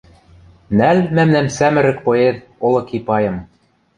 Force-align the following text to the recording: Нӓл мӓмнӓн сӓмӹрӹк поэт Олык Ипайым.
Нӓл 0.77 0.97
мӓмнӓн 1.15 1.47
сӓмӹрӹк 1.57 1.97
поэт 2.05 2.37
Олык 2.65 2.89
Ипайым. 2.97 3.37